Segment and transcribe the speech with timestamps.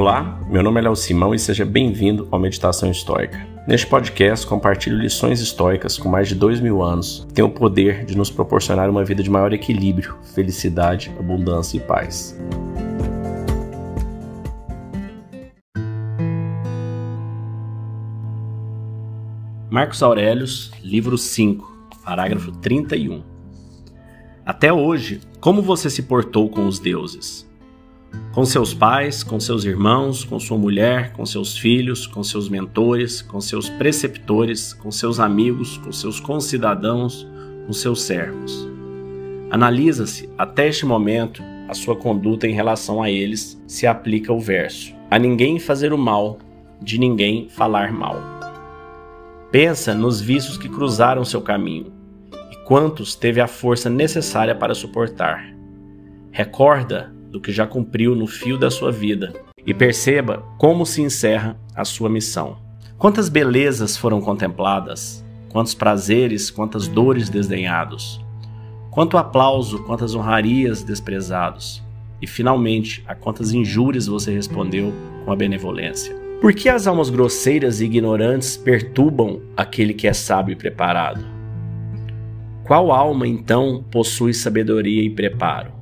[0.00, 3.46] Olá, meu nome é Léo Simão e seja bem-vindo ao Meditação Histórica.
[3.68, 8.06] Neste podcast, compartilho lições históricas com mais de dois mil anos que têm o poder
[8.06, 12.34] de nos proporcionar uma vida de maior equilíbrio, felicidade, abundância e paz.
[19.68, 23.22] Marcos Aurelius, livro 5, parágrafo 31.
[24.46, 27.49] Até hoje, como você se portou com os deuses?
[28.32, 33.20] Com seus pais, com seus irmãos, com sua mulher, com seus filhos, com seus mentores,
[33.22, 37.26] com seus preceptores, com seus amigos, com seus concidadãos,
[37.66, 38.68] com seus servos.
[39.50, 44.94] Analisa-se até este momento a sua conduta em relação a eles, se aplica o verso:
[45.10, 46.38] A ninguém fazer o mal,
[46.82, 48.16] de ninguém falar mal.
[49.50, 51.92] Pensa nos vícios que cruzaram seu caminho
[52.50, 55.52] e quantos teve a força necessária para suportar.
[56.30, 59.32] Recorda do que já cumpriu no fio da sua vida
[59.66, 62.56] e perceba como se encerra a sua missão.
[62.98, 68.20] Quantas belezas foram contempladas, quantos prazeres, quantas dores desdenhados,
[68.90, 71.82] quanto aplauso, quantas honrarias desprezados,
[72.20, 74.92] e finalmente a quantas injúrias você respondeu
[75.24, 76.14] com a benevolência.
[76.40, 81.24] Por que as almas grosseiras e ignorantes perturbam aquele que é sábio e preparado?
[82.64, 85.79] Qual alma, então, possui sabedoria e preparo?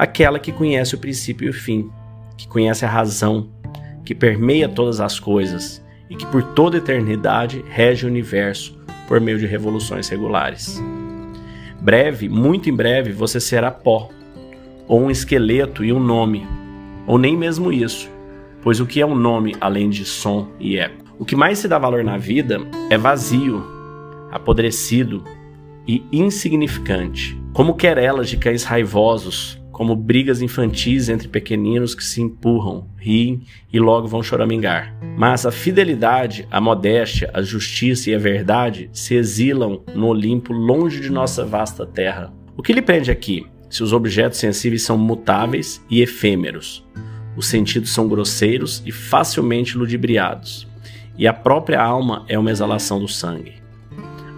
[0.00, 1.90] Aquela que conhece o princípio e o fim,
[2.38, 3.50] que conhece a razão,
[4.04, 9.38] que permeia todas as coisas e que por toda eternidade rege o universo por meio
[9.38, 10.82] de revoluções regulares.
[11.80, 14.08] Breve, muito em breve, você será pó,
[14.88, 16.46] ou um esqueleto e um nome,
[17.06, 18.08] ou nem mesmo isso
[18.62, 21.04] pois o que é um nome além de som e eco?
[21.18, 23.64] O que mais se dá valor na vida é vazio,
[24.30, 25.24] apodrecido
[25.86, 32.86] e insignificante, como querelas de cães raivosos, como brigas infantis entre pequeninos que se empurram,
[32.98, 34.94] riem e logo vão choramingar.
[35.16, 41.00] Mas a fidelidade, a modéstia, a justiça e a verdade se exilam no Olimpo longe
[41.00, 42.30] de nossa vasta terra.
[42.58, 43.46] O que lhe prende aqui?
[43.70, 46.86] Se os objetos sensíveis são mutáveis e efêmeros,
[47.34, 50.68] os sentidos são grosseiros e facilmente ludibriados,
[51.16, 53.54] e a própria alma é uma exalação do sangue.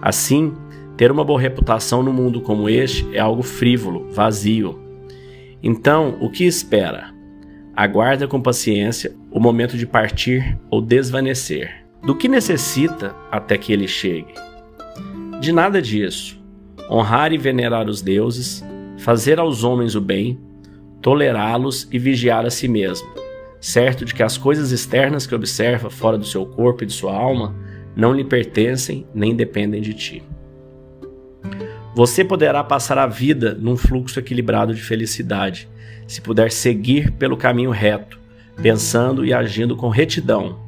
[0.01, 0.53] Assim,
[0.95, 4.82] ter uma boa reputação no mundo como este é algo frívolo, vazio.
[5.65, 7.13] Então, o que espera?
[7.73, 11.85] Aguarda com paciência o momento de partir ou desvanecer.
[12.03, 14.33] Do que necessita até que ele chegue?
[15.39, 16.37] De nada disso.
[16.91, 18.61] Honrar e venerar os deuses,
[18.97, 20.37] fazer aos homens o bem,
[21.01, 23.07] tolerá-los e vigiar a si mesmo,
[23.61, 27.15] certo de que as coisas externas que observa fora do seu corpo e de sua
[27.15, 27.55] alma
[27.95, 30.23] não lhe pertencem nem dependem de ti.
[31.95, 35.69] Você poderá passar a vida num fluxo equilibrado de felicidade,
[36.07, 38.19] se puder seguir pelo caminho reto,
[38.61, 40.59] pensando e agindo com retidão.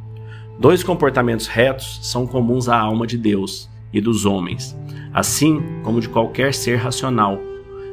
[0.59, 4.77] Dois comportamentos retos são comuns à alma de Deus e dos homens,
[5.13, 7.39] assim como de qualquer ser racional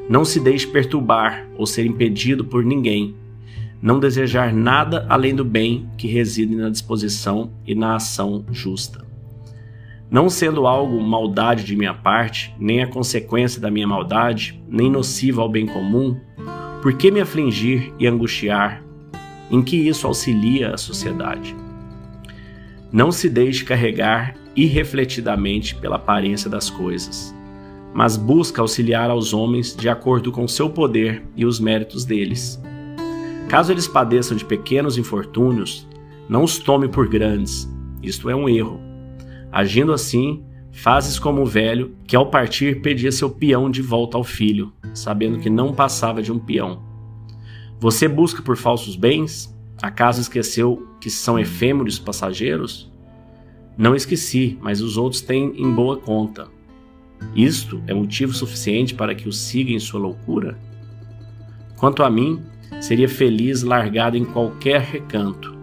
[0.09, 3.15] não se deixe perturbar ou ser impedido por ninguém.
[3.81, 9.12] Não desejar nada além do bem que reside na disposição e na ação justa.
[10.13, 15.43] Não sendo algo maldade de minha parte, nem a consequência da minha maldade, nem nociva
[15.43, 16.21] ao bem comum,
[16.83, 18.85] por que me afligir e angustiar?
[19.51, 21.57] Em que isso auxilia a sociedade?
[22.93, 27.35] Não se deixe carregar irrefletidamente pela aparência das coisas
[27.95, 32.61] mas busca auxiliar aos homens de acordo com seu poder e os méritos deles.
[33.49, 35.87] Caso eles padeçam de pequenos infortúnios,
[36.29, 37.69] não os tome por grandes,
[38.03, 38.81] isto é um erro.
[39.53, 40.43] Agindo assim,
[40.73, 45.39] fazes como o velho que ao partir pedia seu peão de volta ao filho, sabendo
[45.39, 46.83] que não passava de um peão.
[47.79, 49.55] Você busca por falsos bens?
[49.83, 52.91] Acaso esqueceu que são efêmeros passageiros?
[53.77, 56.49] Não esqueci, mas os outros têm em boa conta.
[57.37, 60.59] Isto é motivo suficiente para que o siga em sua loucura?
[61.77, 62.41] Quanto a mim,
[62.81, 65.55] seria feliz largado em qualquer recanto.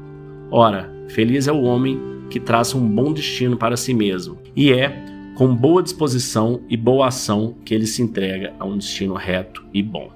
[0.51, 5.03] Ora, feliz é o homem que traça um bom destino para si mesmo, e é
[5.35, 9.81] com boa disposição e boa ação que ele se entrega a um destino reto e
[9.81, 10.11] bom.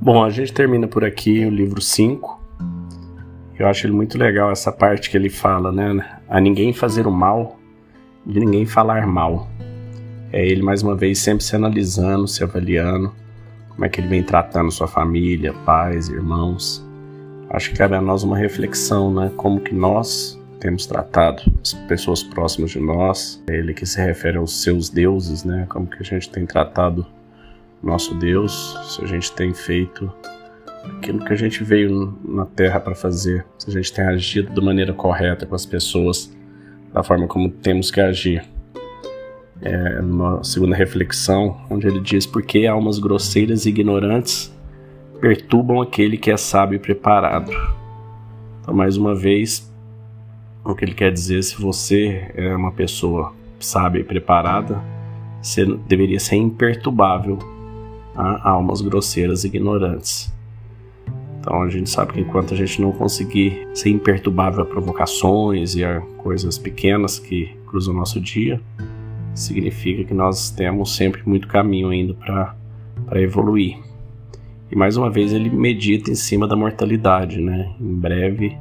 [0.00, 2.40] Bom, a gente termina por aqui o livro 5.
[3.58, 6.20] Eu acho ele muito legal essa parte que ele fala, né?
[6.28, 7.58] A ninguém fazer o mal,
[8.24, 9.48] de ninguém falar mal.
[10.32, 13.12] É ele mais uma vez sempre se analisando, se avaliando,
[13.76, 16.82] como é que ele vem tratando sua família, pais, irmãos.
[17.50, 19.30] Acho que cabe a nós uma reflexão, né?
[19.36, 23.42] Como que nós temos tratado as pessoas próximas de nós.
[23.46, 25.66] Ele que se refere aos seus deuses, né?
[25.68, 27.06] Como que a gente tem tratado
[27.82, 30.10] nosso Deus, se a gente tem feito
[30.96, 34.62] aquilo que a gente veio na Terra para fazer, se a gente tem agido da
[34.62, 36.34] maneira correta com as pessoas,
[36.94, 38.42] da forma como temos que agir.
[39.62, 44.54] É, numa segunda reflexão, onde ele diz: Por que almas grosseiras e ignorantes
[45.20, 47.50] perturbam aquele que é sábio e preparado?
[48.60, 49.72] Então, mais uma vez,
[50.64, 54.82] o que ele quer dizer, se você é uma pessoa sábia e preparada,
[55.40, 57.38] você deveria ser imperturbável
[58.14, 60.34] a almas grosseiras e ignorantes.
[61.38, 65.84] Então a gente sabe que enquanto a gente não conseguir ser imperturbável a provocações e
[65.84, 68.60] a coisas pequenas que cruzam o nosso dia,
[69.36, 73.78] significa que nós temos sempre muito caminho ainda para evoluir.
[74.70, 77.72] E mais uma vez ele medita em cima da mortalidade, né?
[77.80, 78.56] Em breve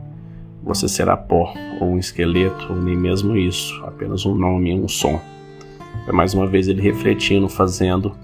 [0.62, 5.22] você será pó, ou um esqueleto, ou nem mesmo isso, apenas um nome um som.
[6.08, 8.16] É mais uma vez ele refletindo, fazendo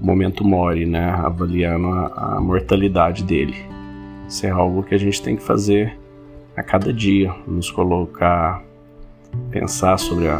[0.00, 1.10] o momento mori, né?
[1.10, 3.56] Avaliando a, a mortalidade dele.
[4.28, 5.98] Isso é algo que a gente tem que fazer
[6.56, 8.62] a cada dia, nos colocar,
[9.50, 10.36] pensar sobre a,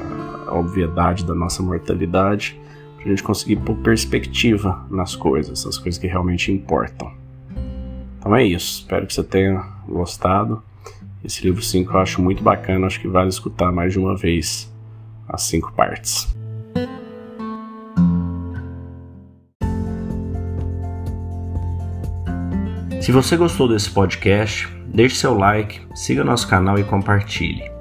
[0.51, 2.61] a obviedade da nossa mortalidade,
[2.97, 7.11] para a gente conseguir pôr perspectiva nas coisas, as coisas que realmente importam.
[8.19, 10.63] Então é isso, espero que você tenha gostado.
[11.25, 14.71] Esse livro 5 eu acho muito bacana, acho que vale escutar mais de uma vez
[15.29, 16.35] as cinco partes.
[23.01, 27.70] Se você gostou desse podcast, deixe seu like, siga nosso canal e compartilhe.